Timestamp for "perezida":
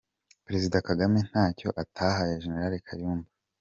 0.45-0.77